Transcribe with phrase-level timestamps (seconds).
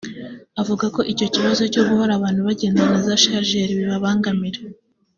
[0.61, 4.59] Avuga ko icyo kibazo cyo guhora abantu bagendana za sharijeri bibabangamira